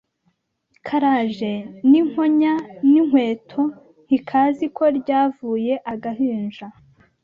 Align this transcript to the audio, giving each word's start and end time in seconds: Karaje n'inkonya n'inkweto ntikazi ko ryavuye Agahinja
Karaje 0.87 1.53
n'inkonya 1.89 2.53
n'inkweto 2.89 3.61
ntikazi 4.07 4.65
ko 4.75 4.83
ryavuye 4.97 5.73
Agahinja 5.93 6.65